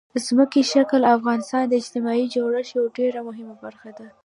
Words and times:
ځمکنی 0.25 0.61
شکل 0.73 1.01
د 1.05 1.09
افغانستان 1.17 1.63
د 1.67 1.73
اجتماعي 1.81 2.25
جوړښت 2.35 2.71
یوه 2.77 2.89
ډېره 2.97 3.19
مهمه 3.27 3.55
برخه 3.63 3.89
ده. 3.97 4.07